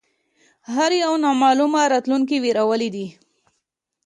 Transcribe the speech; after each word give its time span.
هر 0.75 0.91
یو 1.03 1.13
نامعلومه 1.23 1.81
راتلونکې 1.93 2.37
وېرولی 2.43 2.89
دی 2.95 3.07